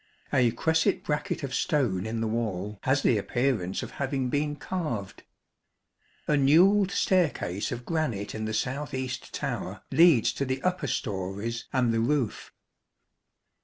A 0.33 0.49
cresset 0.49 1.03
bracket 1.03 1.43
of 1.43 1.53
stone 1.53 2.07
in 2.07 2.21
the 2.21 2.27
wall 2.27 2.79
has 2.85 3.03
the 3.03 3.19
appearance 3.19 3.83
of 3.83 3.91
having 3.91 4.31
been 4.31 4.55
carved. 4.55 5.21
A 6.27 6.31
newelled 6.35 6.89
staircase 6.89 7.71
of 7.71 7.85
granite 7.85 8.33
in 8.33 8.45
the 8.45 8.53
south 8.55 8.95
east 8.95 9.31
tower 9.31 9.83
leads 9.91 10.33
to 10.33 10.43
the 10.45 10.59
upper 10.63 10.87
storeys 10.87 11.65
and 11.71 11.93
the 11.93 11.99
roof. 11.99 12.51